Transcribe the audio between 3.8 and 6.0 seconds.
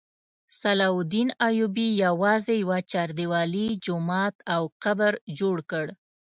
جومات او قبر جوړ کړ.